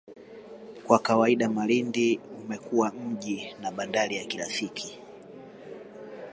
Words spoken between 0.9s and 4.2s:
kawaida Malindi umekuwa mji na bandari